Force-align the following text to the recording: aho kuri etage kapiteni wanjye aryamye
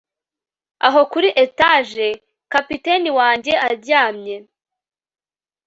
aho 0.87 1.01
kuri 1.11 1.29
etage 1.43 2.07
kapiteni 2.51 3.09
wanjye 3.19 3.53
aryamye 3.69 4.37